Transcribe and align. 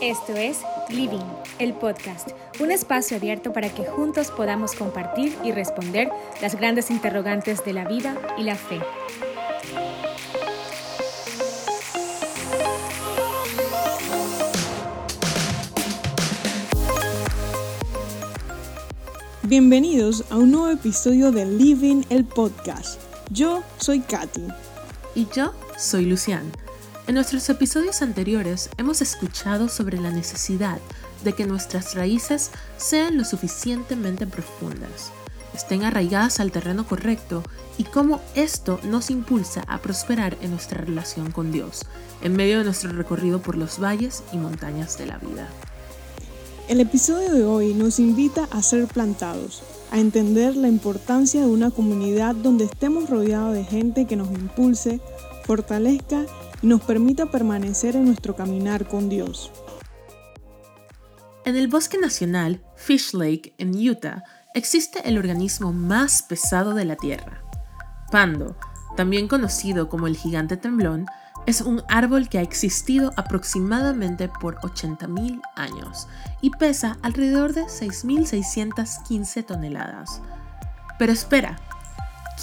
Esto 0.00 0.32
es 0.34 0.60
Living, 0.90 1.24
el 1.58 1.74
podcast, 1.74 2.28
un 2.60 2.70
espacio 2.70 3.16
abierto 3.16 3.52
para 3.52 3.68
que 3.74 3.84
juntos 3.84 4.30
podamos 4.30 4.76
compartir 4.76 5.36
y 5.42 5.50
responder 5.50 6.08
las 6.40 6.54
grandes 6.54 6.92
interrogantes 6.92 7.64
de 7.64 7.72
la 7.72 7.84
vida 7.84 8.16
y 8.38 8.44
la 8.44 8.54
fe. 8.54 8.78
Bienvenidos 19.42 20.24
a 20.30 20.36
un 20.36 20.52
nuevo 20.52 20.68
episodio 20.68 21.32
de 21.32 21.44
Living 21.44 22.04
el 22.08 22.24
Podcast. 22.24 23.00
Yo 23.30 23.64
soy 23.78 23.98
Katy. 23.98 24.46
Y 25.16 25.26
yo 25.34 25.52
soy 25.76 26.04
Lucian. 26.04 26.52
En 27.08 27.14
nuestros 27.14 27.48
episodios 27.48 28.02
anteriores 28.02 28.68
hemos 28.76 29.00
escuchado 29.00 29.70
sobre 29.70 29.98
la 29.98 30.10
necesidad 30.10 30.78
de 31.24 31.32
que 31.32 31.46
nuestras 31.46 31.94
raíces 31.94 32.50
sean 32.76 33.16
lo 33.16 33.24
suficientemente 33.24 34.26
profundas, 34.26 35.10
estén 35.54 35.84
arraigadas 35.84 36.38
al 36.38 36.52
terreno 36.52 36.86
correcto 36.86 37.42
y 37.78 37.84
cómo 37.84 38.20
esto 38.34 38.78
nos 38.84 39.08
impulsa 39.08 39.64
a 39.68 39.78
prosperar 39.78 40.36
en 40.42 40.50
nuestra 40.50 40.82
relación 40.82 41.30
con 41.30 41.50
Dios, 41.50 41.86
en 42.20 42.36
medio 42.36 42.58
de 42.58 42.64
nuestro 42.64 42.92
recorrido 42.92 43.40
por 43.40 43.56
los 43.56 43.82
valles 43.82 44.22
y 44.34 44.36
montañas 44.36 44.98
de 44.98 45.06
la 45.06 45.16
vida. 45.16 45.48
El 46.68 46.78
episodio 46.78 47.32
de 47.32 47.42
hoy 47.42 47.72
nos 47.72 48.00
invita 48.00 48.46
a 48.50 48.62
ser 48.62 48.86
plantados, 48.86 49.62
a 49.90 49.98
entender 49.98 50.56
la 50.56 50.68
importancia 50.68 51.40
de 51.40 51.46
una 51.46 51.70
comunidad 51.70 52.34
donde 52.34 52.66
estemos 52.66 53.08
rodeados 53.08 53.54
de 53.54 53.64
gente 53.64 54.06
que 54.06 54.16
nos 54.16 54.28
impulse, 54.28 55.00
fortalezca 55.46 56.26
y 56.62 56.66
nos 56.66 56.82
permita 56.82 57.26
permanecer 57.26 57.96
en 57.96 58.06
nuestro 58.06 58.34
caminar 58.34 58.88
con 58.88 59.08
Dios. 59.08 59.52
En 61.44 61.56
el 61.56 61.68
Bosque 61.68 61.98
Nacional 61.98 62.62
Fish 62.76 63.14
Lake, 63.14 63.54
en 63.58 63.70
Utah, 63.70 64.22
existe 64.54 65.08
el 65.08 65.18
organismo 65.18 65.72
más 65.72 66.22
pesado 66.22 66.74
de 66.74 66.84
la 66.84 66.96
Tierra. 66.96 67.42
Pando, 68.10 68.56
también 68.96 69.28
conocido 69.28 69.88
como 69.88 70.06
el 70.06 70.16
gigante 70.16 70.56
temblón, 70.56 71.06
es 71.46 71.62
un 71.62 71.82
árbol 71.88 72.28
que 72.28 72.38
ha 72.38 72.42
existido 72.42 73.12
aproximadamente 73.16 74.28
por 74.28 74.56
80.000 74.56 75.40
años 75.56 76.06
y 76.42 76.50
pesa 76.50 76.98
alrededor 77.00 77.54
de 77.54 77.62
6.615 77.62 79.46
toneladas. 79.46 80.20
Pero 80.98 81.12
espera, 81.12 81.58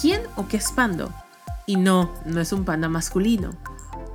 ¿quién 0.00 0.22
o 0.34 0.48
qué 0.48 0.56
es 0.56 0.72
pando? 0.72 1.12
Y 1.66 1.76
no, 1.76 2.12
no 2.24 2.40
es 2.40 2.52
un 2.52 2.64
panda 2.64 2.88
masculino. 2.88 3.50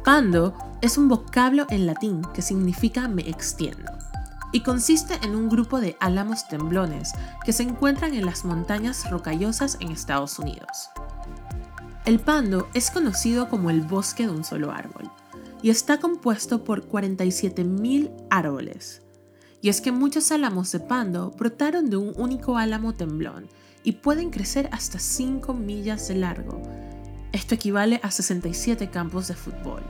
Pando 0.03 0.55
es 0.81 0.97
un 0.97 1.07
vocablo 1.07 1.67
en 1.69 1.85
latín 1.85 2.23
que 2.33 2.41
significa 2.41 3.07
me 3.07 3.29
extiendo 3.29 3.91
y 4.51 4.61
consiste 4.61 5.13
en 5.21 5.35
un 5.35 5.47
grupo 5.47 5.79
de 5.79 5.95
álamos 5.99 6.47
temblones 6.47 7.11
que 7.45 7.53
se 7.53 7.61
encuentran 7.61 8.15
en 8.15 8.25
las 8.25 8.43
montañas 8.43 9.09
rocallosas 9.11 9.77
en 9.79 9.91
Estados 9.91 10.39
Unidos. 10.39 10.89
El 12.05 12.19
pando 12.19 12.67
es 12.73 12.89
conocido 12.89 13.47
como 13.47 13.69
el 13.69 13.81
bosque 13.81 14.25
de 14.25 14.31
un 14.31 14.43
solo 14.43 14.71
árbol 14.71 15.11
y 15.61 15.69
está 15.69 15.99
compuesto 15.99 16.63
por 16.63 16.89
47.000 16.89 18.11
árboles. 18.31 19.03
Y 19.61 19.69
es 19.69 19.81
que 19.81 19.91
muchos 19.91 20.31
álamos 20.31 20.71
de 20.71 20.79
pando 20.79 21.29
brotaron 21.29 21.91
de 21.91 21.97
un 21.97 22.13
único 22.17 22.57
álamo 22.57 22.93
temblón 22.93 23.47
y 23.83 23.93
pueden 23.93 24.31
crecer 24.31 24.67
hasta 24.71 24.97
5 24.97 25.53
millas 25.53 26.07
de 26.07 26.15
largo. 26.15 26.59
Esto 27.31 27.55
equivale 27.55 27.99
a 28.03 28.11
67 28.11 28.89
campos 28.89 29.27
de 29.27 29.35
fútbol. 29.35 29.83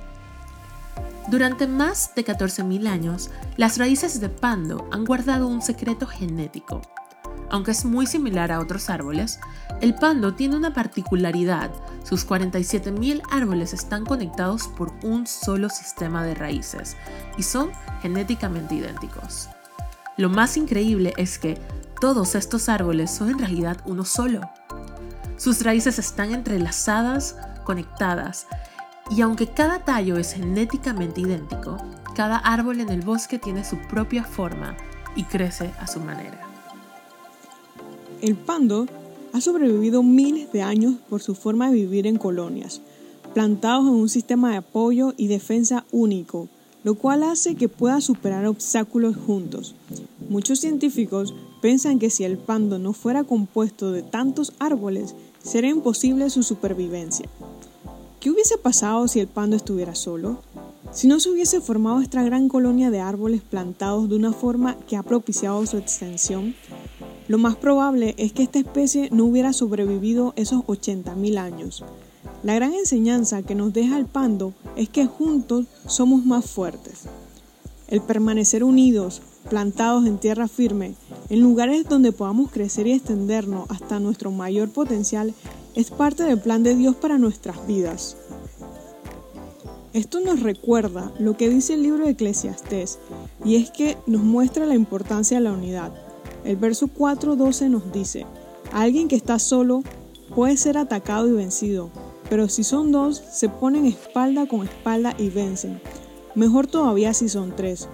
Durante 1.27 1.67
más 1.67 2.13
de 2.15 2.25
14.000 2.25 2.87
años, 2.87 3.29
las 3.57 3.77
raíces 3.77 4.19
de 4.19 4.29
pando 4.29 4.87
han 4.91 5.05
guardado 5.05 5.47
un 5.47 5.61
secreto 5.61 6.07
genético 6.07 6.81
aunque 7.51 7.71
es 7.71 7.83
muy 7.83 8.07
similar 8.07 8.51
a 8.51 8.61
otros 8.61 8.89
árboles, 8.89 9.39
el 9.81 9.93
pando 9.93 10.33
tiene 10.33 10.55
una 10.55 10.73
particularidad. 10.73 11.69
Sus 12.03 12.25
47.000 12.27 13.21
árboles 13.29 13.73
están 13.73 14.05
conectados 14.05 14.69
por 14.69 14.93
un 15.03 15.27
solo 15.27 15.69
sistema 15.69 16.23
de 16.23 16.33
raíces 16.33 16.95
y 17.37 17.43
son 17.43 17.71
genéticamente 18.01 18.75
idénticos. 18.75 19.49
Lo 20.17 20.29
más 20.29 20.55
increíble 20.55 21.13
es 21.17 21.37
que 21.37 21.59
todos 21.99 22.35
estos 22.35 22.69
árboles 22.69 23.11
son 23.11 23.29
en 23.29 23.39
realidad 23.39 23.81
uno 23.85 24.05
solo. 24.05 24.49
Sus 25.41 25.63
raíces 25.63 25.97
están 25.97 26.35
entrelazadas, 26.35 27.35
conectadas, 27.63 28.45
y 29.09 29.21
aunque 29.21 29.47
cada 29.47 29.83
tallo 29.83 30.17
es 30.17 30.33
genéticamente 30.33 31.19
idéntico, 31.21 31.77
cada 32.15 32.37
árbol 32.37 32.79
en 32.79 32.89
el 32.89 33.01
bosque 33.01 33.39
tiene 33.39 33.65
su 33.65 33.79
propia 33.89 34.23
forma 34.23 34.77
y 35.15 35.23
crece 35.23 35.71
a 35.79 35.87
su 35.87 35.99
manera. 35.99 36.47
El 38.21 38.35
pando 38.35 38.85
ha 39.33 39.41
sobrevivido 39.41 40.03
miles 40.03 40.51
de 40.51 40.61
años 40.61 40.97
por 41.09 41.23
su 41.23 41.33
forma 41.33 41.71
de 41.71 41.75
vivir 41.77 42.05
en 42.05 42.19
colonias, 42.19 42.79
plantados 43.33 43.87
en 43.87 43.95
un 43.95 44.09
sistema 44.09 44.51
de 44.51 44.57
apoyo 44.57 45.15
y 45.17 45.25
defensa 45.25 45.85
único, 45.91 46.49
lo 46.83 46.93
cual 46.93 47.23
hace 47.23 47.55
que 47.55 47.67
pueda 47.67 47.99
superar 47.99 48.45
obstáculos 48.45 49.15
juntos. 49.15 49.73
Muchos 50.29 50.59
científicos 50.59 51.33
piensan 51.63 51.97
que 51.97 52.11
si 52.11 52.25
el 52.25 52.37
pando 52.37 52.77
no 52.77 52.93
fuera 52.93 53.23
compuesto 53.23 53.91
de 53.91 54.03
tantos 54.03 54.53
árboles, 54.59 55.15
sería 55.43 55.71
imposible 55.71 56.29
su 56.29 56.43
supervivencia. 56.43 57.27
¿Qué 58.19 58.29
hubiese 58.29 58.57
pasado 58.57 59.07
si 59.07 59.19
el 59.19 59.27
pando 59.27 59.55
estuviera 59.55 59.95
solo? 59.95 60.39
Si 60.91 61.07
no 61.07 61.19
se 61.19 61.29
hubiese 61.29 61.61
formado 61.61 62.01
esta 62.01 62.21
gran 62.21 62.49
colonia 62.49 62.91
de 62.91 62.99
árboles 62.99 63.41
plantados 63.41 64.09
de 64.09 64.15
una 64.15 64.33
forma 64.33 64.77
que 64.87 64.97
ha 64.97 65.03
propiciado 65.03 65.65
su 65.65 65.77
extensión, 65.77 66.53
lo 67.27 67.37
más 67.37 67.55
probable 67.55 68.13
es 68.17 68.33
que 68.33 68.43
esta 68.43 68.59
especie 68.59 69.09
no 69.11 69.25
hubiera 69.25 69.53
sobrevivido 69.53 70.33
esos 70.35 70.61
80.000 70.63 71.37
años. 71.37 71.83
La 72.43 72.55
gran 72.55 72.73
enseñanza 72.73 73.41
que 73.41 73.55
nos 73.55 73.71
deja 73.71 73.97
el 73.97 74.05
pando 74.05 74.53
es 74.75 74.89
que 74.89 75.05
juntos 75.05 75.65
somos 75.87 76.25
más 76.25 76.45
fuertes. 76.49 77.03
El 77.87 78.01
permanecer 78.01 78.63
unidos, 78.63 79.21
plantados 79.49 80.05
en 80.05 80.17
tierra 80.17 80.47
firme, 80.47 80.95
en 81.31 81.39
lugares 81.39 81.87
donde 81.87 82.11
podamos 82.11 82.51
crecer 82.51 82.87
y 82.87 82.91
extendernos 82.91 83.65
hasta 83.69 84.01
nuestro 84.01 84.31
mayor 84.31 84.69
potencial, 84.69 85.33
es 85.75 85.89
parte 85.89 86.23
del 86.23 86.37
plan 86.37 86.61
de 86.61 86.75
Dios 86.75 86.97
para 86.97 87.17
nuestras 87.17 87.65
vidas. 87.65 88.17
Esto 89.93 90.19
nos 90.19 90.41
recuerda 90.41 91.13
lo 91.19 91.37
que 91.37 91.49
dice 91.49 91.75
el 91.75 91.83
libro 91.83 92.03
de 92.03 92.11
Eclesiastés, 92.11 92.99
y 93.45 93.55
es 93.55 93.71
que 93.71 93.97
nos 94.07 94.21
muestra 94.21 94.65
la 94.65 94.75
importancia 94.75 95.37
de 95.37 95.45
la 95.45 95.53
unidad. 95.53 95.93
El 96.43 96.57
verso 96.57 96.87
4.12 96.87 97.69
nos 97.69 97.93
dice, 97.93 98.25
alguien 98.73 99.07
que 99.07 99.15
está 99.15 99.39
solo 99.39 99.83
puede 100.35 100.57
ser 100.57 100.77
atacado 100.77 101.29
y 101.29 101.31
vencido, 101.31 101.91
pero 102.29 102.49
si 102.49 102.65
son 102.65 102.91
dos, 102.91 103.23
se 103.31 103.47
ponen 103.47 103.85
espalda 103.85 104.49
con 104.49 104.67
espalda 104.67 105.15
y 105.17 105.29
vencen. 105.29 105.79
Mejor 106.35 106.67
todavía 106.67 107.13
si 107.13 107.29
son 107.29 107.55
tres, 107.55 107.87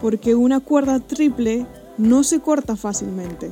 porque 0.00 0.36
una 0.36 0.60
cuerda 0.60 1.00
triple 1.00 1.66
no 2.00 2.24
se 2.24 2.40
corta 2.40 2.76
fácilmente. 2.76 3.50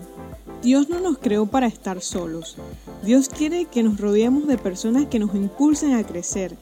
Dios 0.62 0.88
no 0.88 1.00
nos 1.00 1.18
creó 1.18 1.44
para 1.44 1.66
estar 1.66 2.00
solos. 2.00 2.56
Dios 3.04 3.28
quiere 3.28 3.66
que 3.66 3.82
nos 3.82 4.00
rodeemos 4.00 4.46
de 4.46 4.56
personas 4.56 5.06
que 5.06 5.18
nos 5.18 5.34
impulsen 5.34 5.92
a 5.92 6.02
crecer, 6.02 6.56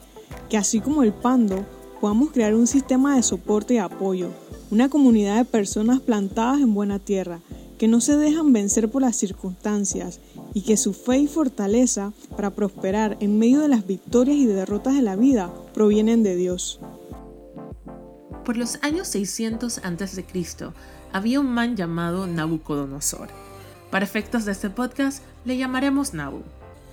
que 0.49 0.57
así 0.57 0.81
como 0.81 1.01
el 1.01 1.13
pando, 1.13 1.65
podamos 2.01 2.31
crear 2.31 2.53
un 2.55 2.67
sistema 2.67 3.15
de 3.15 3.23
soporte 3.23 3.75
y 3.75 3.77
apoyo, 3.77 4.31
una 4.69 4.89
comunidad 4.89 5.37
de 5.37 5.45
personas 5.45 6.01
plantadas 6.01 6.59
en 6.59 6.73
buena 6.73 6.99
tierra, 6.99 7.39
que 7.77 7.87
no 7.87 8.01
se 8.01 8.17
dejan 8.17 8.51
vencer 8.51 8.89
por 8.89 9.03
las 9.03 9.15
circunstancias 9.15 10.19
y 10.53 10.63
que 10.63 10.75
su 10.75 10.91
fe 10.91 11.19
y 11.19 11.27
fortaleza 11.27 12.11
para 12.35 12.49
prosperar 12.49 13.15
en 13.21 13.39
medio 13.39 13.61
de 13.61 13.69
las 13.69 13.87
victorias 13.87 14.37
y 14.37 14.45
derrotas 14.45 14.95
de 14.95 15.03
la 15.03 15.15
vida 15.15 15.53
provienen 15.73 16.21
de 16.21 16.35
Dios. 16.35 16.81
Por 18.47 18.55
los 18.55 18.79
años 18.81 19.09
600 19.09 19.79
a.C. 19.79 20.25
había 21.11 21.41
un 21.41 21.53
man 21.53 21.75
llamado 21.75 22.27
Nabucodonosor. 22.27 23.27
Para 23.91 24.05
efectos 24.05 24.45
de 24.45 24.53
este 24.53 24.69
podcast, 24.69 25.21
le 25.43 25.57
llamaremos 25.57 26.13
Nabu. 26.13 26.43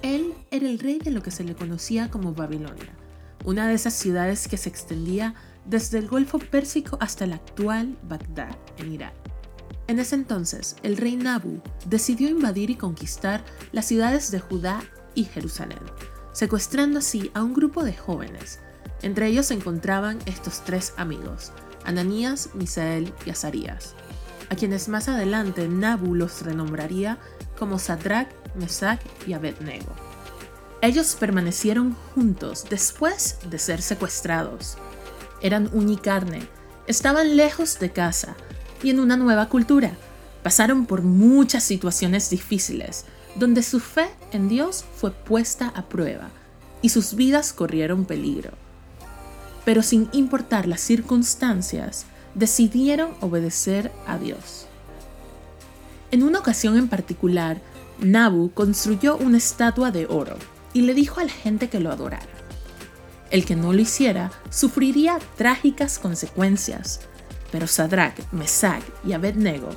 Él 0.02 0.34
era 0.50 0.68
el 0.68 0.80
rey 0.80 0.98
de 0.98 1.12
lo 1.12 1.22
que 1.22 1.30
se 1.30 1.44
le 1.44 1.54
conocía 1.54 2.10
como 2.10 2.34
Babilonia, 2.34 2.92
una 3.44 3.68
de 3.68 3.74
esas 3.74 3.94
ciudades 3.94 4.48
que 4.48 4.56
se 4.56 4.68
extendía 4.68 5.36
desde 5.64 5.98
el 5.98 6.08
Golfo 6.08 6.40
Pérsico 6.40 6.98
hasta 7.00 7.24
la 7.24 7.36
actual 7.36 7.96
Bagdad, 8.02 8.56
en 8.78 8.92
Irak. 8.92 9.14
En 9.86 10.00
ese 10.00 10.16
entonces, 10.16 10.74
el 10.82 10.96
rey 10.96 11.14
Nabu 11.14 11.60
decidió 11.86 12.28
invadir 12.28 12.70
y 12.70 12.74
conquistar 12.74 13.44
las 13.70 13.84
ciudades 13.84 14.32
de 14.32 14.40
Judá 14.40 14.82
y 15.14 15.22
Jerusalén, 15.26 15.78
secuestrando 16.32 16.98
así 16.98 17.30
a 17.32 17.44
un 17.44 17.54
grupo 17.54 17.84
de 17.84 17.94
jóvenes. 17.94 18.58
Entre 19.02 19.26
ellos 19.26 19.46
se 19.46 19.54
encontraban 19.54 20.18
estos 20.26 20.62
tres 20.64 20.94
amigos, 20.96 21.52
Ananías, 21.84 22.50
Misael 22.54 23.12
y 23.26 23.30
Azarías, 23.30 23.94
a 24.50 24.56
quienes 24.56 24.88
más 24.88 25.08
adelante 25.08 25.68
Nabu 25.68 26.14
los 26.14 26.42
renombraría 26.42 27.18
como 27.58 27.78
Sadrach, 27.78 28.28
Mesach 28.54 29.00
y 29.26 29.32
Abednego. 29.32 29.92
Ellos 30.80 31.16
permanecieron 31.18 31.96
juntos 32.14 32.66
después 32.68 33.38
de 33.48 33.58
ser 33.58 33.80
secuestrados. 33.80 34.76
Eran 35.40 35.70
unicarne 35.72 36.46
Estaban 36.86 37.38
lejos 37.38 37.78
de 37.78 37.90
casa 37.90 38.36
y 38.82 38.90
en 38.90 39.00
una 39.00 39.16
nueva 39.16 39.48
cultura. 39.48 39.92
Pasaron 40.42 40.84
por 40.84 41.00
muchas 41.00 41.64
situaciones 41.64 42.28
difíciles, 42.28 43.06
donde 43.36 43.62
su 43.62 43.80
fe 43.80 44.10
en 44.32 44.48
Dios 44.48 44.84
fue 44.96 45.10
puesta 45.10 45.72
a 45.74 45.88
prueba 45.88 46.28
y 46.82 46.90
sus 46.90 47.14
vidas 47.14 47.54
corrieron 47.54 48.04
peligro. 48.04 48.50
Pero 49.64 49.82
sin 49.82 50.08
importar 50.12 50.66
las 50.66 50.80
circunstancias, 50.80 52.06
decidieron 52.34 53.14
obedecer 53.20 53.92
a 54.06 54.18
Dios. 54.18 54.66
En 56.10 56.22
una 56.22 56.38
ocasión 56.38 56.76
en 56.76 56.88
particular, 56.88 57.60
Nabu 57.98 58.50
construyó 58.52 59.16
una 59.16 59.38
estatua 59.38 59.90
de 59.90 60.06
oro 60.06 60.36
y 60.72 60.82
le 60.82 60.94
dijo 60.94 61.20
a 61.20 61.24
la 61.24 61.32
gente 61.32 61.68
que 61.68 61.80
lo 61.80 61.90
adorara. 61.90 62.26
El 63.30 63.44
que 63.44 63.56
no 63.56 63.72
lo 63.72 63.80
hiciera 63.80 64.30
sufriría 64.50 65.18
trágicas 65.36 65.98
consecuencias, 65.98 67.00
pero 67.50 67.66
Sadrach, 67.66 68.14
Mesach 68.32 68.82
y 69.04 69.12
Abednego 69.12 69.70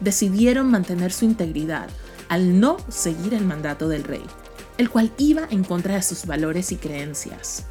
decidieron 0.00 0.70
mantener 0.70 1.12
su 1.12 1.24
integridad 1.24 1.88
al 2.28 2.58
no 2.60 2.76
seguir 2.88 3.34
el 3.34 3.44
mandato 3.44 3.88
del 3.88 4.04
rey, 4.04 4.24
el 4.78 4.88
cual 4.88 5.12
iba 5.18 5.46
en 5.50 5.64
contra 5.64 5.96
de 5.96 6.02
sus 6.02 6.26
valores 6.26 6.72
y 6.72 6.76
creencias. 6.76 7.66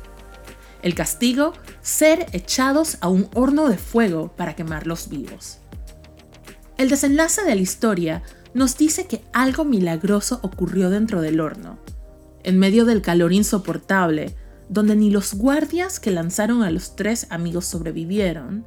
El 0.81 0.95
castigo, 0.95 1.53
ser 1.81 2.25
echados 2.31 2.97
a 3.01 3.09
un 3.09 3.29
horno 3.35 3.69
de 3.69 3.77
fuego 3.77 4.33
para 4.35 4.55
quemarlos 4.55 5.09
vivos. 5.09 5.59
El 6.77 6.89
desenlace 6.89 7.43
de 7.43 7.55
la 7.55 7.61
historia 7.61 8.23
nos 8.53 8.77
dice 8.77 9.05
que 9.05 9.21
algo 9.33 9.63
milagroso 9.63 10.39
ocurrió 10.41 10.89
dentro 10.89 11.21
del 11.21 11.39
horno. 11.39 11.77
En 12.43 12.57
medio 12.57 12.85
del 12.85 13.01
calor 13.01 13.31
insoportable, 13.31 14.35
donde 14.69 14.95
ni 14.95 15.11
los 15.11 15.35
guardias 15.35 15.99
que 15.99 16.11
lanzaron 16.11 16.63
a 16.63 16.71
los 16.71 16.95
tres 16.95 17.27
amigos 17.29 17.65
sobrevivieron, 17.65 18.65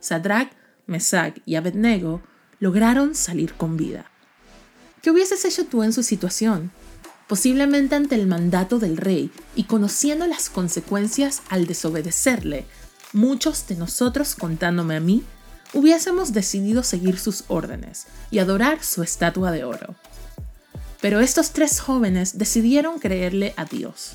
Sadrach, 0.00 0.50
Mesach 0.86 1.38
y 1.46 1.54
Abednego 1.54 2.20
lograron 2.60 3.14
salir 3.14 3.54
con 3.54 3.76
vida. 3.76 4.10
¿Qué 5.02 5.10
hubieses 5.10 5.44
hecho 5.44 5.64
tú 5.66 5.82
en 5.82 5.92
su 5.92 6.02
situación? 6.02 6.70
Posiblemente 7.28 7.96
ante 7.96 8.14
el 8.14 8.26
mandato 8.26 8.78
del 8.78 8.96
rey 8.96 9.32
y 9.56 9.64
conociendo 9.64 10.26
las 10.26 10.48
consecuencias 10.48 11.42
al 11.48 11.66
desobedecerle, 11.66 12.66
muchos 13.12 13.66
de 13.66 13.74
nosotros, 13.74 14.36
contándome 14.36 14.96
a 14.96 15.00
mí, 15.00 15.24
hubiésemos 15.72 16.32
decidido 16.32 16.84
seguir 16.84 17.18
sus 17.18 17.44
órdenes 17.48 18.06
y 18.30 18.38
adorar 18.38 18.84
su 18.84 19.02
estatua 19.02 19.50
de 19.50 19.64
oro. 19.64 19.96
Pero 21.00 21.20
estos 21.20 21.50
tres 21.50 21.80
jóvenes 21.80 22.38
decidieron 22.38 22.98
creerle 22.98 23.54
a 23.56 23.64
Dios 23.64 24.12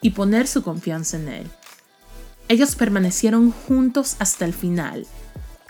y 0.00 0.10
poner 0.10 0.46
su 0.46 0.62
confianza 0.62 1.18
en 1.18 1.28
Él. 1.28 1.46
Ellos 2.48 2.74
permanecieron 2.74 3.50
juntos 3.50 4.16
hasta 4.18 4.44
el 4.44 4.54
final. 4.54 5.06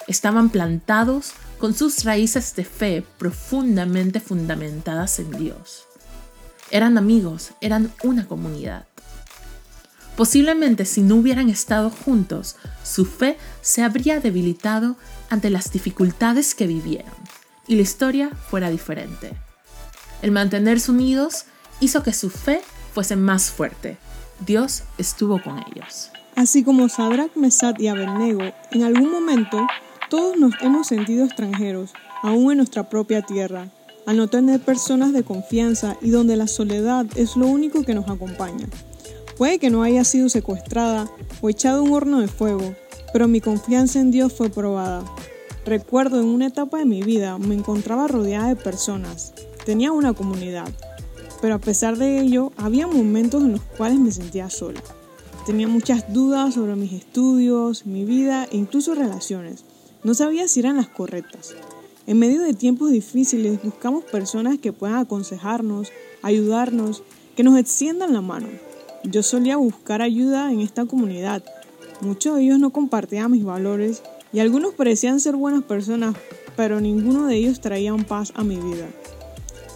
Estaban 0.06 0.50
plantados 0.50 1.32
con 1.58 1.74
sus 1.74 2.04
raíces 2.04 2.54
de 2.54 2.64
fe 2.64 3.04
profundamente 3.18 4.20
fundamentadas 4.20 5.18
en 5.18 5.30
Dios. 5.32 5.86
Eran 6.70 6.98
amigos, 6.98 7.52
eran 7.60 7.92
una 8.02 8.26
comunidad. 8.26 8.86
Posiblemente 10.16 10.86
si 10.86 11.02
no 11.02 11.16
hubieran 11.16 11.50
estado 11.50 11.90
juntos, 11.90 12.56
su 12.82 13.04
fe 13.04 13.36
se 13.60 13.82
habría 13.82 14.18
debilitado 14.18 14.96
ante 15.28 15.50
las 15.50 15.70
dificultades 15.70 16.54
que 16.54 16.66
vivieron 16.66 17.12
y 17.68 17.76
la 17.76 17.82
historia 17.82 18.30
fuera 18.30 18.70
diferente. 18.70 19.34
El 20.22 20.32
mantenerse 20.32 20.90
unidos 20.90 21.44
hizo 21.80 22.02
que 22.02 22.12
su 22.12 22.30
fe 22.30 22.62
fuese 22.94 23.16
más 23.16 23.50
fuerte. 23.50 23.98
Dios 24.44 24.84
estuvo 24.98 25.42
con 25.42 25.58
ellos. 25.58 26.10
Así 26.34 26.64
como 26.64 26.88
Sadrach, 26.88 27.34
Mesat 27.36 27.80
y 27.80 27.88
Abednego, 27.88 28.42
en 28.70 28.82
algún 28.82 29.10
momento 29.10 29.66
todos 30.08 30.36
nos 30.36 30.54
hemos 30.60 30.86
sentido 30.86 31.24
extranjeros, 31.24 31.92
aún 32.22 32.52
en 32.52 32.58
nuestra 32.58 32.88
propia 32.88 33.22
tierra, 33.22 33.68
al 34.06 34.16
no 34.16 34.28
tener 34.28 34.60
personas 34.60 35.12
de 35.12 35.24
confianza 35.24 35.96
y 36.00 36.10
donde 36.10 36.36
la 36.36 36.46
soledad 36.46 37.06
es 37.16 37.36
lo 37.36 37.46
único 37.46 37.82
que 37.82 37.94
nos 37.94 38.08
acompaña. 38.08 38.66
Puede 39.36 39.58
que 39.58 39.68
no 39.68 39.82
haya 39.82 40.04
sido 40.04 40.28
secuestrada 40.28 41.10
o 41.42 41.50
echado 41.50 41.82
un 41.82 41.92
horno 41.92 42.20
de 42.20 42.28
fuego, 42.28 42.74
pero 43.12 43.28
mi 43.28 43.40
confianza 43.40 44.00
en 44.00 44.10
Dios 44.10 44.32
fue 44.32 44.48
probada. 44.48 45.04
Recuerdo 45.66 46.20
en 46.20 46.26
una 46.26 46.46
etapa 46.46 46.78
de 46.78 46.84
mi 46.84 47.02
vida 47.02 47.36
me 47.38 47.54
encontraba 47.54 48.06
rodeada 48.06 48.48
de 48.48 48.56
personas, 48.56 49.34
tenía 49.64 49.90
una 49.90 50.14
comunidad, 50.14 50.68
pero 51.42 51.56
a 51.56 51.58
pesar 51.58 51.98
de 51.98 52.20
ello 52.20 52.52
había 52.56 52.86
momentos 52.86 53.42
en 53.42 53.52
los 53.52 53.62
cuales 53.62 53.98
me 53.98 54.12
sentía 54.12 54.48
sola. 54.48 54.80
Tenía 55.44 55.68
muchas 55.68 56.12
dudas 56.12 56.54
sobre 56.54 56.76
mis 56.76 56.92
estudios, 56.92 57.86
mi 57.86 58.04
vida 58.04 58.48
e 58.50 58.56
incluso 58.56 58.94
relaciones. 58.94 59.64
No 60.02 60.14
sabía 60.14 60.48
si 60.48 60.60
eran 60.60 60.76
las 60.76 60.88
correctas. 60.88 61.54
En 62.06 62.20
medio 62.20 62.42
de 62.42 62.54
tiempos 62.54 62.92
difíciles 62.92 63.60
buscamos 63.64 64.04
personas 64.04 64.58
que 64.58 64.72
puedan 64.72 64.98
aconsejarnos, 64.98 65.90
ayudarnos, 66.22 67.02
que 67.34 67.42
nos 67.42 67.58
extiendan 67.58 68.12
la 68.12 68.20
mano. 68.20 68.46
Yo 69.02 69.24
solía 69.24 69.56
buscar 69.56 70.02
ayuda 70.02 70.52
en 70.52 70.60
esta 70.60 70.86
comunidad. 70.86 71.42
Muchos 72.00 72.36
de 72.36 72.44
ellos 72.44 72.60
no 72.60 72.70
compartían 72.70 73.32
mis 73.32 73.44
valores 73.44 74.02
y 74.32 74.38
algunos 74.38 74.74
parecían 74.74 75.18
ser 75.18 75.34
buenas 75.34 75.64
personas, 75.64 76.14
pero 76.56 76.80
ninguno 76.80 77.26
de 77.26 77.36
ellos 77.36 77.60
traía 77.60 77.96
paz 77.96 78.32
a 78.36 78.44
mi 78.44 78.56
vida. 78.56 78.86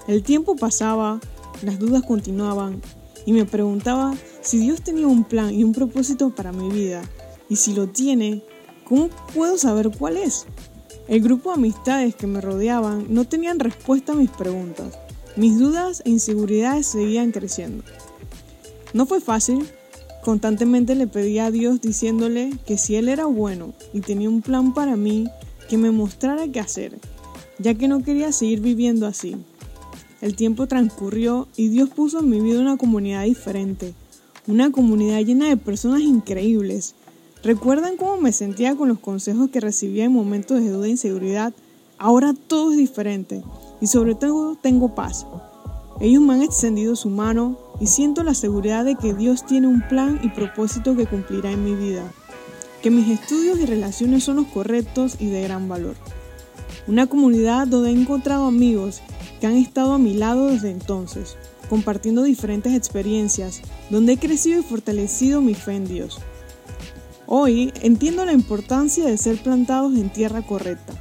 El 0.06 0.22
tiempo 0.22 0.54
pasaba, 0.54 1.18
las 1.62 1.80
dudas 1.80 2.04
continuaban 2.04 2.80
y 3.26 3.32
me 3.32 3.44
preguntaba 3.44 4.14
si 4.40 4.58
Dios 4.58 4.82
tenía 4.82 5.08
un 5.08 5.24
plan 5.24 5.52
y 5.52 5.64
un 5.64 5.72
propósito 5.72 6.30
para 6.30 6.52
mi 6.52 6.68
vida 6.68 7.02
y 7.48 7.56
si 7.56 7.74
lo 7.74 7.88
tiene, 7.88 8.44
¿cómo 8.84 9.08
puedo 9.34 9.58
saber 9.58 9.90
cuál 9.98 10.16
es? 10.16 10.46
El 11.10 11.22
grupo 11.22 11.50
de 11.50 11.56
amistades 11.56 12.14
que 12.14 12.28
me 12.28 12.40
rodeaban 12.40 13.06
no 13.08 13.24
tenían 13.24 13.58
respuesta 13.58 14.12
a 14.12 14.14
mis 14.14 14.30
preguntas. 14.30 14.96
Mis 15.34 15.58
dudas 15.58 16.02
e 16.04 16.10
inseguridades 16.10 16.86
seguían 16.86 17.32
creciendo. 17.32 17.82
No 18.94 19.06
fue 19.06 19.20
fácil. 19.20 19.66
Constantemente 20.22 20.94
le 20.94 21.08
pedía 21.08 21.46
a 21.46 21.50
Dios 21.50 21.80
diciéndole 21.80 22.52
que 22.64 22.78
si 22.78 22.94
Él 22.94 23.08
era 23.08 23.26
bueno 23.26 23.72
y 23.92 24.02
tenía 24.02 24.28
un 24.28 24.40
plan 24.40 24.72
para 24.72 24.94
mí, 24.94 25.28
que 25.68 25.78
me 25.78 25.90
mostrara 25.90 26.46
qué 26.46 26.60
hacer, 26.60 26.96
ya 27.58 27.74
que 27.74 27.88
no 27.88 28.04
quería 28.04 28.30
seguir 28.30 28.60
viviendo 28.60 29.08
así. 29.08 29.34
El 30.20 30.36
tiempo 30.36 30.68
transcurrió 30.68 31.48
y 31.56 31.70
Dios 31.70 31.88
puso 31.90 32.20
en 32.20 32.30
mi 32.30 32.40
vida 32.40 32.60
una 32.60 32.76
comunidad 32.76 33.24
diferente, 33.24 33.94
una 34.46 34.70
comunidad 34.70 35.22
llena 35.22 35.48
de 35.48 35.56
personas 35.56 36.02
increíbles 36.02 36.94
¿Recuerdan 37.42 37.96
cómo 37.96 38.18
me 38.18 38.32
sentía 38.32 38.76
con 38.76 38.88
los 38.88 38.98
consejos 38.98 39.48
que 39.48 39.60
recibía 39.60 40.04
en 40.04 40.12
momentos 40.12 40.60
de 40.60 40.68
duda 40.68 40.86
e 40.86 40.90
inseguridad? 40.90 41.54
Ahora 41.96 42.34
todo 42.34 42.72
es 42.72 42.76
diferente 42.76 43.42
y 43.80 43.86
sobre 43.86 44.14
todo 44.14 44.56
tengo 44.56 44.94
paz. 44.94 45.26
Ellos 46.00 46.20
me 46.22 46.34
han 46.34 46.42
extendido 46.42 46.96
su 46.96 47.08
mano 47.08 47.56
y 47.80 47.86
siento 47.86 48.24
la 48.24 48.34
seguridad 48.34 48.84
de 48.84 48.94
que 48.94 49.14
Dios 49.14 49.46
tiene 49.46 49.68
un 49.68 49.80
plan 49.88 50.20
y 50.22 50.28
propósito 50.28 50.94
que 50.94 51.06
cumplirá 51.06 51.50
en 51.50 51.64
mi 51.64 51.74
vida, 51.74 52.12
que 52.82 52.90
mis 52.90 53.08
estudios 53.08 53.58
y 53.58 53.64
relaciones 53.64 54.24
son 54.24 54.36
los 54.36 54.46
correctos 54.48 55.16
y 55.18 55.30
de 55.30 55.40
gran 55.40 55.66
valor. 55.66 55.94
Una 56.88 57.06
comunidad 57.06 57.66
donde 57.66 57.88
he 57.88 57.94
encontrado 57.94 58.44
amigos 58.44 59.00
que 59.40 59.46
han 59.46 59.56
estado 59.56 59.94
a 59.94 59.98
mi 59.98 60.12
lado 60.12 60.48
desde 60.48 60.70
entonces, 60.70 61.38
compartiendo 61.70 62.22
diferentes 62.22 62.74
experiencias, 62.74 63.62
donde 63.88 64.12
he 64.12 64.18
crecido 64.18 64.60
y 64.60 64.62
fortalecido 64.62 65.40
mi 65.40 65.54
fe 65.54 65.76
en 65.76 65.86
Dios. 65.86 66.20
Hoy 67.32 67.72
entiendo 67.82 68.24
la 68.24 68.32
importancia 68.32 69.04
de 69.04 69.16
ser 69.16 69.40
plantados 69.40 69.94
en 69.94 70.10
tierra 70.10 70.42
correcta, 70.42 70.94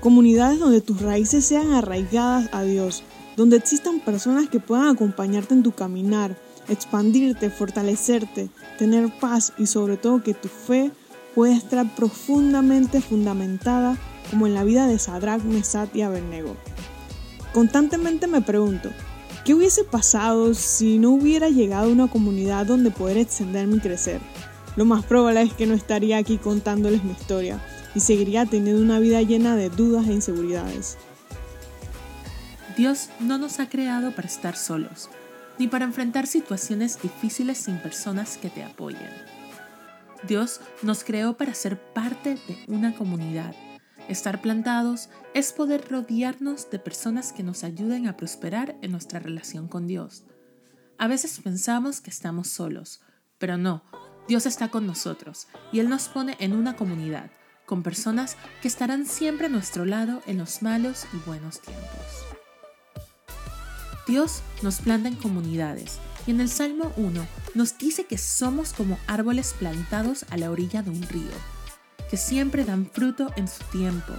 comunidades 0.00 0.58
donde 0.58 0.82
tus 0.82 1.00
raíces 1.00 1.46
sean 1.46 1.72
arraigadas 1.72 2.50
a 2.52 2.64
Dios, 2.64 3.02
donde 3.34 3.56
existan 3.56 3.98
personas 4.00 4.50
que 4.50 4.60
puedan 4.60 4.88
acompañarte 4.88 5.54
en 5.54 5.62
tu 5.62 5.72
caminar, 5.72 6.36
expandirte, 6.68 7.48
fortalecerte, 7.48 8.50
tener 8.78 9.08
paz 9.20 9.54
y 9.56 9.64
sobre 9.64 9.96
todo 9.96 10.22
que 10.22 10.34
tu 10.34 10.48
fe 10.48 10.90
pueda 11.34 11.56
estar 11.56 11.96
profundamente 11.96 13.00
fundamentada 13.00 13.96
como 14.28 14.46
en 14.46 14.52
la 14.52 14.64
vida 14.64 14.86
de 14.86 14.98
Sadrach, 14.98 15.42
Mesat 15.44 15.96
y 15.96 16.02
Abednego. 16.02 16.56
Constantemente 17.54 18.26
me 18.26 18.42
pregunto, 18.42 18.90
¿qué 19.46 19.54
hubiese 19.54 19.84
pasado 19.84 20.52
si 20.52 20.98
no 20.98 21.08
hubiera 21.08 21.48
llegado 21.48 21.88
a 21.88 21.92
una 21.92 22.10
comunidad 22.10 22.66
donde 22.66 22.90
poder 22.90 23.16
extenderme 23.16 23.76
y 23.76 23.80
crecer? 23.80 24.20
Lo 24.80 24.86
más 24.86 25.04
probable 25.04 25.42
es 25.42 25.52
que 25.52 25.66
no 25.66 25.74
estaría 25.74 26.16
aquí 26.16 26.38
contándoles 26.38 27.04
mi 27.04 27.12
historia 27.12 27.60
y 27.94 28.00
seguiría 28.00 28.46
teniendo 28.46 28.80
una 28.80 28.98
vida 28.98 29.20
llena 29.20 29.54
de 29.54 29.68
dudas 29.68 30.08
e 30.08 30.14
inseguridades. 30.14 30.96
Dios 32.78 33.10
no 33.20 33.36
nos 33.36 33.60
ha 33.60 33.68
creado 33.68 34.12
para 34.12 34.26
estar 34.26 34.56
solos, 34.56 35.10
ni 35.58 35.68
para 35.68 35.84
enfrentar 35.84 36.26
situaciones 36.26 36.98
difíciles 37.02 37.58
sin 37.58 37.76
personas 37.76 38.38
que 38.38 38.48
te 38.48 38.64
apoyen. 38.64 39.10
Dios 40.26 40.62
nos 40.80 41.04
creó 41.04 41.36
para 41.36 41.52
ser 41.52 41.78
parte 41.92 42.36
de 42.48 42.64
una 42.66 42.94
comunidad. 42.94 43.54
Estar 44.08 44.40
plantados 44.40 45.10
es 45.34 45.52
poder 45.52 45.90
rodearnos 45.90 46.70
de 46.70 46.78
personas 46.78 47.34
que 47.34 47.42
nos 47.42 47.64
ayuden 47.64 48.08
a 48.08 48.16
prosperar 48.16 48.76
en 48.80 48.92
nuestra 48.92 49.20
relación 49.20 49.68
con 49.68 49.86
Dios. 49.86 50.24
A 50.96 51.06
veces 51.06 51.38
pensamos 51.44 52.00
que 52.00 52.08
estamos 52.08 52.48
solos, 52.48 53.02
pero 53.36 53.58
no, 53.58 53.84
Dios 54.30 54.46
está 54.46 54.68
con 54.68 54.86
nosotros 54.86 55.48
y 55.72 55.80
Él 55.80 55.88
nos 55.88 56.06
pone 56.06 56.36
en 56.38 56.52
una 56.52 56.76
comunidad, 56.76 57.32
con 57.66 57.82
personas 57.82 58.36
que 58.62 58.68
estarán 58.68 59.04
siempre 59.04 59.46
a 59.46 59.50
nuestro 59.50 59.84
lado 59.84 60.22
en 60.24 60.38
los 60.38 60.62
malos 60.62 61.04
y 61.12 61.16
buenos 61.28 61.60
tiempos. 61.60 61.88
Dios 64.06 64.42
nos 64.62 64.76
planta 64.82 65.08
en 65.08 65.16
comunidades 65.16 65.98
y 66.28 66.30
en 66.30 66.40
el 66.40 66.48
Salmo 66.48 66.92
1 66.96 67.26
nos 67.54 67.76
dice 67.76 68.04
que 68.04 68.18
somos 68.18 68.72
como 68.72 69.00
árboles 69.08 69.52
plantados 69.58 70.24
a 70.30 70.36
la 70.36 70.52
orilla 70.52 70.82
de 70.82 70.90
un 70.90 71.02
río, 71.02 71.34
que 72.08 72.16
siempre 72.16 72.64
dan 72.64 72.88
fruto 72.88 73.32
en 73.34 73.48
su 73.48 73.64
tiempo. 73.64 74.12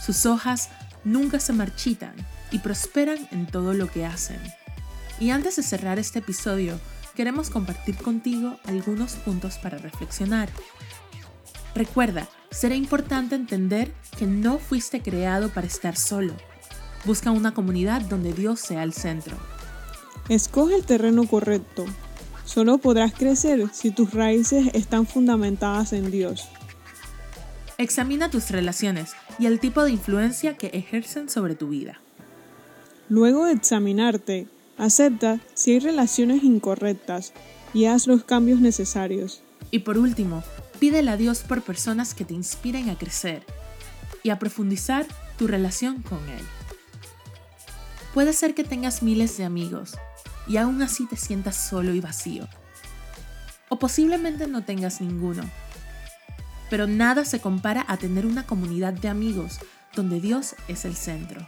Sus 0.00 0.26
hojas 0.26 0.68
nunca 1.02 1.40
se 1.40 1.52
marchitan 1.52 2.14
y 2.52 2.60
prosperan 2.60 3.26
en 3.32 3.48
todo 3.48 3.74
lo 3.74 3.90
que 3.90 4.06
hacen. 4.06 4.40
Y 5.18 5.30
antes 5.30 5.56
de 5.56 5.64
cerrar 5.64 5.98
este 5.98 6.20
episodio, 6.20 6.78
queremos 7.14 7.50
compartir 7.50 7.96
contigo 7.96 8.56
algunos 8.64 9.12
puntos 9.14 9.58
para 9.58 9.78
reflexionar. 9.78 10.48
Recuerda, 11.74 12.28
será 12.50 12.74
importante 12.74 13.34
entender 13.34 13.92
que 14.16 14.26
no 14.26 14.58
fuiste 14.58 15.02
creado 15.02 15.48
para 15.48 15.66
estar 15.66 15.96
solo. 15.96 16.34
Busca 17.04 17.30
una 17.30 17.52
comunidad 17.52 18.02
donde 18.02 18.32
Dios 18.32 18.60
sea 18.60 18.82
el 18.82 18.92
centro. 18.92 19.36
Escoge 20.28 20.76
el 20.76 20.84
terreno 20.84 21.26
correcto. 21.26 21.84
Solo 22.44 22.78
podrás 22.78 23.12
crecer 23.12 23.68
si 23.72 23.90
tus 23.90 24.12
raíces 24.12 24.68
están 24.74 25.06
fundamentadas 25.06 25.92
en 25.92 26.10
Dios. 26.10 26.48
Examina 27.76 28.30
tus 28.30 28.50
relaciones 28.50 29.12
y 29.38 29.46
el 29.46 29.58
tipo 29.58 29.82
de 29.82 29.90
influencia 29.90 30.56
que 30.56 30.68
ejercen 30.68 31.28
sobre 31.28 31.56
tu 31.56 31.68
vida. 31.68 32.00
Luego 33.08 33.46
de 33.46 33.52
examinarte, 33.52 34.46
acepta 34.78 35.40
si 35.54 35.72
hay 35.72 35.80
relaciones 35.80 36.42
incorrectas 36.42 37.32
y 37.72 37.86
haz 37.86 38.06
los 38.06 38.24
cambios 38.24 38.60
necesarios. 38.60 39.42
Y 39.70 39.80
por 39.80 39.98
último, 39.98 40.42
pídele 40.78 41.10
a 41.10 41.16
Dios 41.16 41.40
por 41.40 41.62
personas 41.62 42.14
que 42.14 42.24
te 42.24 42.34
inspiren 42.34 42.90
a 42.90 42.98
crecer 42.98 43.44
y 44.22 44.30
a 44.30 44.38
profundizar 44.38 45.06
tu 45.36 45.46
relación 45.46 46.02
con 46.02 46.18
Él. 46.28 46.44
Puede 48.14 48.32
ser 48.32 48.54
que 48.54 48.62
tengas 48.62 49.02
miles 49.02 49.36
de 49.36 49.44
amigos 49.44 49.96
y 50.46 50.56
aún 50.56 50.82
así 50.82 51.06
te 51.06 51.16
sientas 51.16 51.56
solo 51.56 51.92
y 51.94 52.00
vacío. 52.00 52.46
O 53.68 53.78
posiblemente 53.78 54.46
no 54.46 54.64
tengas 54.64 55.00
ninguno. 55.00 55.42
Pero 56.70 56.86
nada 56.86 57.24
se 57.24 57.40
compara 57.40 57.84
a 57.88 57.96
tener 57.96 58.26
una 58.26 58.46
comunidad 58.46 58.92
de 58.92 59.08
amigos 59.08 59.58
donde 59.96 60.20
Dios 60.20 60.54
es 60.68 60.84
el 60.84 60.94
centro. 60.94 61.46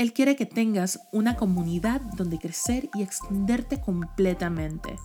Él 0.00 0.14
quiere 0.14 0.34
que 0.34 0.46
tengas 0.46 0.98
una 1.12 1.36
comunidad 1.36 2.00
donde 2.00 2.38
crecer 2.38 2.88
y 2.94 3.02
extenderte 3.02 3.82
completamente. 3.82 4.96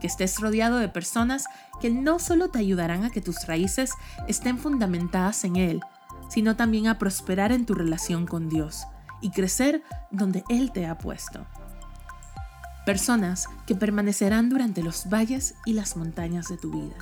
Que 0.00 0.06
estés 0.06 0.40
rodeado 0.40 0.78
de 0.78 0.88
personas 0.88 1.44
que 1.82 1.90
no 1.90 2.18
solo 2.18 2.48
te 2.48 2.58
ayudarán 2.58 3.04
a 3.04 3.10
que 3.10 3.20
tus 3.20 3.46
raíces 3.46 3.90
estén 4.26 4.56
fundamentadas 4.56 5.44
en 5.44 5.56
Él, 5.56 5.82
sino 6.30 6.56
también 6.56 6.88
a 6.88 6.96
prosperar 6.96 7.52
en 7.52 7.66
tu 7.66 7.74
relación 7.74 8.24
con 8.24 8.48
Dios 8.48 8.86
y 9.20 9.32
crecer 9.32 9.82
donde 10.10 10.44
Él 10.48 10.72
te 10.72 10.86
ha 10.86 10.96
puesto. 10.96 11.46
Personas 12.86 13.50
que 13.66 13.74
permanecerán 13.74 14.48
durante 14.48 14.82
los 14.82 15.10
valles 15.10 15.56
y 15.66 15.74
las 15.74 15.94
montañas 15.94 16.48
de 16.48 16.56
tu 16.56 16.70
vida. 16.70 16.96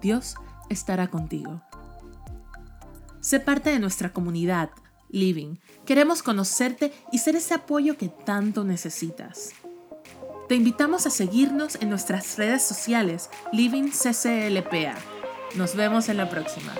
Dios 0.00 0.36
estará 0.68 1.08
contigo. 1.08 1.62
Sé 3.20 3.40
parte 3.40 3.70
de 3.70 3.80
nuestra 3.80 4.12
comunidad 4.12 4.70
Living. 5.10 5.56
Queremos 5.86 6.22
conocerte 6.22 6.92
y 7.12 7.18
ser 7.18 7.36
ese 7.36 7.54
apoyo 7.54 7.96
que 7.96 8.08
tanto 8.08 8.64
necesitas. 8.64 9.50
Te 10.48 10.56
invitamos 10.56 11.06
a 11.06 11.10
seguirnos 11.10 11.76
en 11.76 11.90
nuestras 11.90 12.36
redes 12.36 12.62
sociales 12.62 13.30
Living 13.52 13.90
CCLPA. 13.90 14.96
Nos 15.54 15.76
vemos 15.76 16.08
en 16.08 16.16
la 16.16 16.28
próxima. 16.28 16.74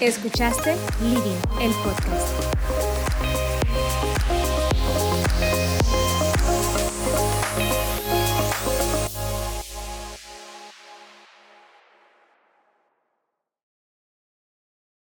Escuchaste 0.00 0.74
Living, 1.02 1.36
el 1.60 1.72
podcast. 1.84 2.89